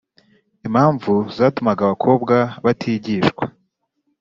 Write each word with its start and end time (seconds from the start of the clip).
Impamvu 0.67 1.13
zatumaga 1.35 1.81
abakobwa 1.85 2.35
batigishwa 2.65 3.45